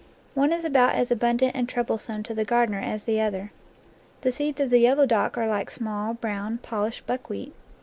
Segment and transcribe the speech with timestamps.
[0.33, 3.51] One is about as abundant and trouble some to the gardener as the other.
[4.21, 7.53] The seeds of the yellow dock are like small, brown, polished buck wheat.